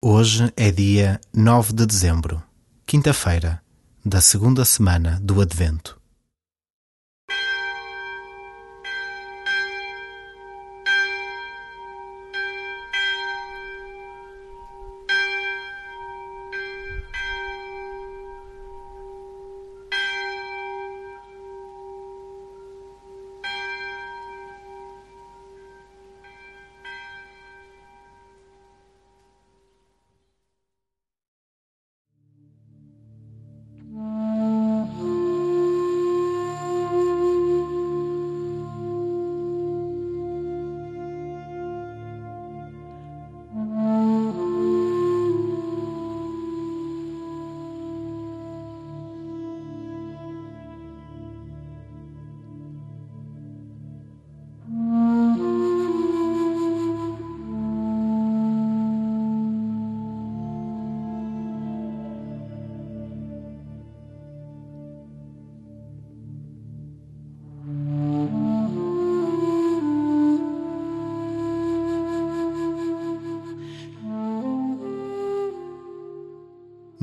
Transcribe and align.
Hoje 0.00 0.52
é 0.56 0.70
dia 0.70 1.20
9 1.34 1.72
de 1.72 1.84
dezembro, 1.84 2.40
quinta-feira, 2.86 3.60
da 4.04 4.20
segunda 4.20 4.64
semana 4.64 5.18
do 5.20 5.40
Advento. 5.40 5.97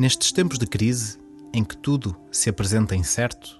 Nestes 0.06 0.31
tempos 0.31 0.59
de 0.59 0.67
crise, 0.67 1.17
em 1.52 1.64
que 1.64 1.75
tudo 1.75 2.16
se 2.31 2.48
apresenta 2.48 2.95
incerto, 2.95 3.59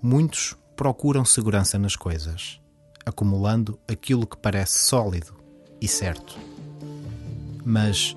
muitos 0.00 0.56
procuram 0.74 1.22
segurança 1.22 1.78
nas 1.78 1.94
coisas, 1.94 2.58
acumulando 3.04 3.78
aquilo 3.86 4.26
que 4.26 4.38
parece 4.38 4.78
sólido 4.78 5.34
e 5.78 5.86
certo. 5.86 6.38
Mas, 7.62 8.16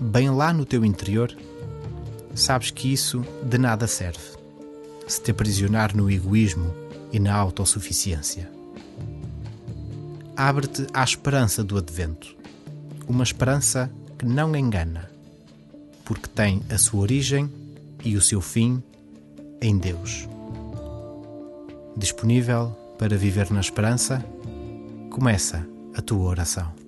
bem 0.00 0.30
lá 0.30 0.52
no 0.52 0.64
teu 0.64 0.84
interior, 0.84 1.32
sabes 2.34 2.72
que 2.72 2.92
isso 2.92 3.24
de 3.44 3.56
nada 3.56 3.86
serve 3.86 4.36
se 5.06 5.22
te 5.22 5.30
aprisionar 5.30 5.96
no 5.96 6.10
egoísmo 6.10 6.74
e 7.12 7.20
na 7.20 7.36
autossuficiência. 7.36 8.50
Abre-te 10.36 10.88
à 10.92 11.04
esperança 11.04 11.62
do 11.62 11.78
advento, 11.78 12.36
uma 13.06 13.22
esperança 13.22 13.88
que 14.18 14.26
não 14.26 14.56
engana 14.56 15.08
porque 16.10 16.26
tem 16.26 16.60
a 16.68 16.76
sua 16.76 17.02
origem 17.02 17.48
e 18.04 18.16
o 18.16 18.20
seu 18.20 18.40
fim 18.40 18.82
em 19.62 19.78
Deus. 19.78 20.28
Disponível 21.96 22.76
para 22.98 23.16
viver 23.16 23.48
na 23.52 23.60
esperança, 23.60 24.18
começa 25.08 25.64
a 25.94 26.02
tua 26.02 26.28
oração. 26.28 26.79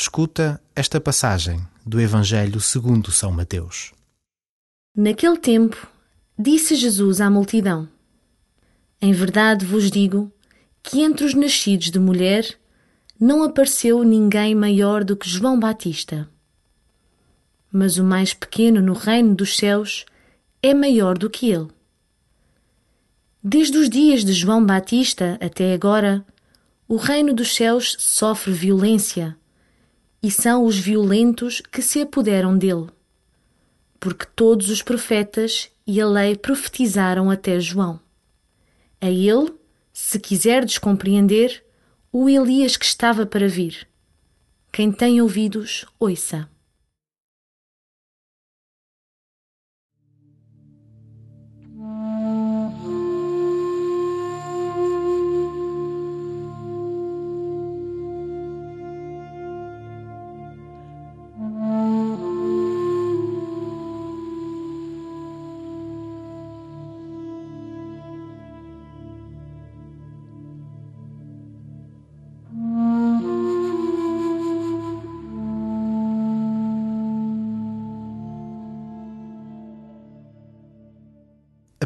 Escuta 0.00 0.62
esta 0.76 1.00
passagem 1.00 1.60
do 1.84 2.00
Evangelho 2.00 2.60
segundo 2.60 3.10
São 3.10 3.32
Mateus. 3.32 3.92
Naquele 4.94 5.36
tempo, 5.36 5.88
disse 6.38 6.76
Jesus 6.76 7.20
à 7.20 7.28
multidão: 7.28 7.88
Em 9.02 9.12
verdade 9.12 9.66
vos 9.66 9.90
digo 9.90 10.32
que 10.84 11.00
entre 11.00 11.24
os 11.24 11.34
nascidos 11.34 11.90
de 11.90 11.98
mulher 11.98 12.46
não 13.18 13.42
apareceu 13.42 14.04
ninguém 14.04 14.54
maior 14.54 15.02
do 15.02 15.16
que 15.16 15.28
João 15.28 15.58
Batista. 15.58 16.30
Mas 17.72 17.98
o 17.98 18.04
mais 18.04 18.32
pequeno 18.32 18.80
no 18.80 18.92
reino 18.92 19.34
dos 19.34 19.56
céus 19.56 20.06
é 20.62 20.72
maior 20.72 21.18
do 21.18 21.28
que 21.28 21.50
ele. 21.50 21.70
Desde 23.42 23.76
os 23.76 23.90
dias 23.90 24.24
de 24.24 24.32
João 24.32 24.64
Batista 24.64 25.36
até 25.40 25.74
agora, 25.74 26.24
o 26.86 26.94
reino 26.94 27.34
dos 27.34 27.52
céus 27.52 27.96
sofre 27.98 28.52
violência 28.52 29.36
e 30.22 30.30
são 30.30 30.64
os 30.64 30.78
violentos 30.78 31.60
que 31.60 31.80
se 31.80 32.00
apoderam 32.00 32.56
dele. 32.56 32.86
Porque 34.00 34.26
todos 34.34 34.70
os 34.70 34.82
profetas 34.82 35.70
e 35.86 36.00
a 36.00 36.06
lei 36.06 36.36
profetizaram 36.36 37.30
até 37.30 37.58
João. 37.58 38.00
A 39.00 39.10
ele, 39.10 39.52
se 39.92 40.18
quiserdes 40.18 40.78
compreender, 40.78 41.64
o 42.12 42.28
Elias 42.28 42.76
que 42.76 42.84
estava 42.84 43.26
para 43.26 43.48
vir. 43.48 43.86
Quem 44.72 44.92
tem 44.92 45.20
ouvidos, 45.20 45.86
ouça. 45.98 46.48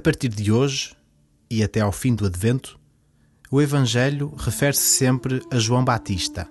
Partir 0.02 0.28
de 0.31 0.50
hoje 0.50 0.96
e 1.49 1.62
até 1.62 1.81
ao 1.81 1.93
fim 1.93 2.14
do 2.14 2.26
Advento, 2.26 2.78
O 3.50 3.62
Evangelho 3.62 4.34
refere-se 4.37 4.82
sempre 4.82 5.40
a 5.52 5.58
João 5.58 5.84
Batista, 5.84 6.49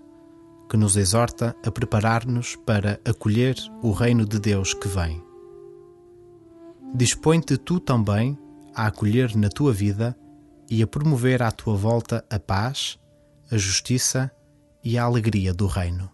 que 0.70 0.78
nos 0.78 0.96
exorta 0.96 1.54
a 1.66 1.70
preparar-nos 1.70 2.56
para 2.56 2.98
acolher 3.04 3.58
o 3.82 3.92
reino 3.92 4.26
de 4.26 4.40
Deus 4.40 4.74
que 4.74 4.88
vem. 4.88 5.22
Dispõe-te 6.96 7.58
tu 7.58 7.80
também 7.80 8.40
a 8.74 8.88
acolher 8.88 9.36
na 9.36 9.50
tua 9.50 9.74
vida 9.74 10.18
e 10.70 10.82
a 10.82 10.88
promover 10.88 11.44
à 11.44 11.52
tua 11.52 11.76
volta 11.76 12.24
a 12.30 12.40
paz, 12.40 12.98
a 13.52 13.58
justiça 13.58 14.32
e 14.82 14.98
a 14.98 15.04
alegria 15.04 15.54
do 15.54 15.68
reino. 15.68 16.10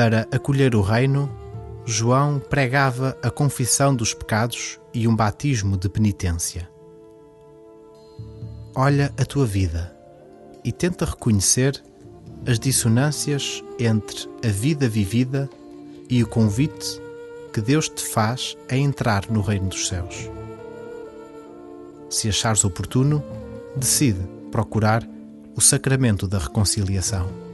Para 0.00 0.26
acolher 0.32 0.74
o 0.74 0.80
reino, 0.80 1.30
João 1.84 2.38
pregava 2.40 3.18
a 3.22 3.30
confissão 3.30 3.94
dos 3.94 4.14
pecados 4.14 4.80
e 4.94 5.06
um 5.06 5.14
batismo 5.14 5.76
de 5.76 5.90
penitência. 5.90 6.70
Olha 8.74 9.12
a 9.20 9.26
tua 9.26 9.44
vida 9.44 9.94
e 10.64 10.72
tenta 10.72 11.04
reconhecer 11.04 11.84
as 12.46 12.58
dissonâncias 12.58 13.62
entre 13.78 14.26
a 14.42 14.48
vida 14.48 14.88
vivida 14.88 15.50
e 16.08 16.22
o 16.22 16.26
convite 16.26 16.98
que 17.52 17.60
Deus 17.60 17.86
te 17.86 18.02
faz 18.02 18.56
a 18.70 18.76
entrar 18.76 19.30
no 19.30 19.42
reino 19.42 19.68
dos 19.68 19.86
céus. 19.86 20.30
Se 22.08 22.26
achares 22.26 22.64
oportuno, 22.64 23.22
decide 23.76 24.26
procurar 24.50 25.06
o 25.54 25.60
sacramento 25.60 26.26
da 26.26 26.38
reconciliação. 26.38 27.49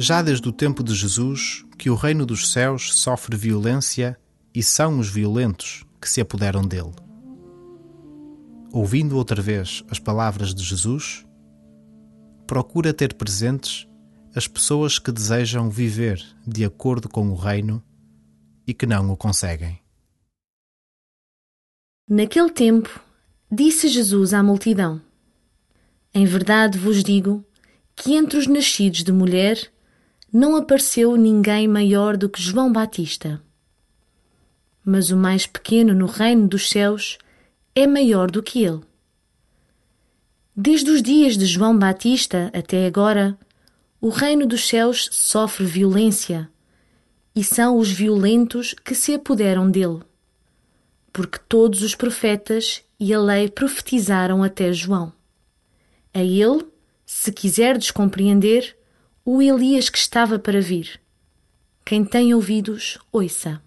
Já 0.00 0.22
desde 0.22 0.48
o 0.48 0.52
tempo 0.52 0.84
de 0.84 0.94
Jesus, 0.94 1.64
que 1.76 1.90
o 1.90 1.96
reino 1.96 2.24
dos 2.24 2.52
céus 2.52 2.94
sofre 2.94 3.36
violência 3.36 4.16
e 4.54 4.62
são 4.62 5.00
os 5.00 5.08
violentos 5.10 5.84
que 6.00 6.08
se 6.08 6.20
apoderam 6.20 6.62
dele. 6.62 6.94
Ouvindo 8.72 9.16
outra 9.16 9.42
vez 9.42 9.82
as 9.90 9.98
palavras 9.98 10.54
de 10.54 10.62
Jesus, 10.62 11.26
procura 12.46 12.94
ter 12.94 13.14
presentes 13.14 13.88
as 14.36 14.46
pessoas 14.46 15.00
que 15.00 15.10
desejam 15.10 15.68
viver 15.68 16.24
de 16.46 16.64
acordo 16.64 17.08
com 17.08 17.28
o 17.30 17.34
reino 17.34 17.82
e 18.68 18.72
que 18.72 18.86
não 18.86 19.10
o 19.10 19.16
conseguem. 19.16 19.80
Naquele 22.08 22.50
tempo, 22.50 23.00
disse 23.50 23.88
Jesus 23.88 24.32
à 24.32 24.44
multidão: 24.44 25.02
Em 26.14 26.24
verdade 26.24 26.78
vos 26.78 27.02
digo 27.02 27.44
que 27.96 28.14
entre 28.14 28.38
os 28.38 28.46
nascidos 28.46 29.02
de 29.02 29.10
mulher 29.10 29.72
não 30.32 30.56
apareceu 30.56 31.16
ninguém 31.16 31.66
maior 31.66 32.16
do 32.16 32.28
que 32.28 32.40
João 32.40 32.70
Batista. 32.72 33.42
Mas 34.84 35.10
o 35.10 35.16
mais 35.16 35.46
pequeno 35.46 35.94
no 35.94 36.06
reino 36.06 36.46
dos 36.46 36.68
céus 36.68 37.18
é 37.74 37.86
maior 37.86 38.30
do 38.30 38.42
que 38.42 38.64
ele. 38.64 38.80
Desde 40.54 40.90
os 40.90 41.02
dias 41.02 41.36
de 41.36 41.46
João 41.46 41.78
Batista 41.78 42.50
até 42.52 42.86
agora, 42.86 43.38
o 44.00 44.08
reino 44.08 44.46
dos 44.46 44.66
céus 44.68 45.08
sofre 45.12 45.64
violência, 45.64 46.50
e 47.34 47.42
são 47.42 47.78
os 47.78 47.90
violentos 47.90 48.74
que 48.84 48.94
se 48.94 49.14
apoderam 49.14 49.70
dele. 49.70 50.00
Porque 51.12 51.38
todos 51.48 51.82
os 51.82 51.94
profetas 51.94 52.82
e 52.98 53.14
a 53.14 53.20
lei 53.20 53.48
profetizaram 53.48 54.42
até 54.42 54.72
João. 54.72 55.12
A 56.12 56.22
ele, 56.22 56.66
se 57.06 57.30
quiserdes 57.32 57.90
compreender, 57.90 58.77
o 59.30 59.42
Elias 59.42 59.90
que 59.90 59.98
estava 59.98 60.38
para 60.38 60.58
vir. 60.58 60.98
Quem 61.84 62.02
tem 62.02 62.32
ouvidos, 62.32 62.96
ouça. 63.12 63.60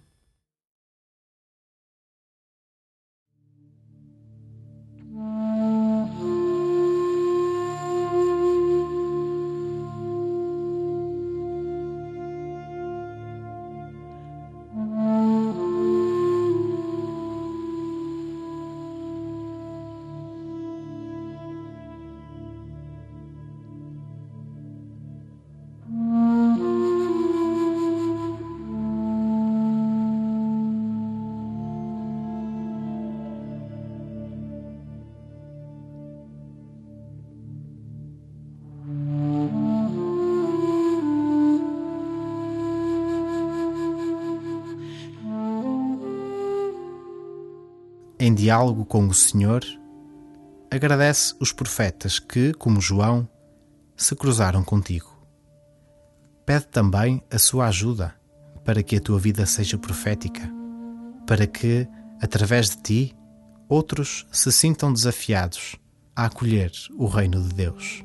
Em 48.24 48.32
diálogo 48.32 48.84
com 48.84 49.08
o 49.08 49.12
Senhor, 49.12 49.64
agradece 50.70 51.34
os 51.40 51.50
profetas 51.52 52.20
que, 52.20 52.54
como 52.54 52.80
João, 52.80 53.28
se 53.96 54.14
cruzaram 54.14 54.62
contigo. 54.62 55.12
Pede 56.46 56.68
também 56.68 57.20
a 57.28 57.36
sua 57.36 57.66
ajuda 57.66 58.14
para 58.64 58.80
que 58.80 58.94
a 58.94 59.00
tua 59.00 59.18
vida 59.18 59.44
seja 59.44 59.76
profética, 59.76 60.48
para 61.26 61.48
que, 61.48 61.88
através 62.20 62.70
de 62.70 62.76
ti, 62.76 63.16
outros 63.68 64.24
se 64.30 64.52
sintam 64.52 64.92
desafiados 64.92 65.74
a 66.14 66.26
acolher 66.26 66.70
o 66.96 67.06
reino 67.06 67.42
de 67.42 67.52
Deus. 67.52 68.04